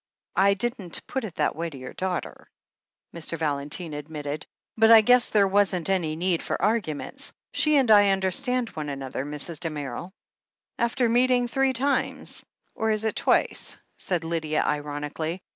I 0.37 0.55
didn't 0.55 1.05
put 1.05 1.25
it 1.25 1.35
that 1.35 1.55
way 1.55 1.69
to 1.69 1.77
your 1.77 1.93
daughter," 1.93 2.49
Mr. 3.15 3.37
Valentine 3.37 3.93
admitted, 3.93 4.47
"but 4.75 4.89
I 4.89 5.01
guess 5.01 5.29
there 5.29 5.47
wasn't 5.47 5.91
any 5.91 6.15
need 6.15 6.41
for 6.41 6.59
arguments. 6.59 7.33
She 7.53 7.77
and 7.77 7.91
I 7.91 8.05
tmderstand 8.05 8.69
one 8.69 8.87
aiiofher, 8.87 9.23
Mrs. 9.27 9.59
Damerel." 9.59 10.11
"After 10.79 11.07
meeting 11.07 11.47
three 11.47 11.73
times— 11.73 12.43
or 12.73 12.89
is 12.89 13.03
it 13.03 13.15
twice?" 13.15 13.77
said 13.95 14.23
Lydia 14.23 14.63
ironically. 14.63 15.43